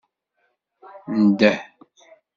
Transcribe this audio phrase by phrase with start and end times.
[1.23, 1.57] Ndeh.